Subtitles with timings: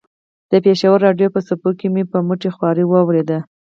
[0.51, 3.37] د پېښور راډیو په څپو کې مې په مټې خوارۍ واورېده.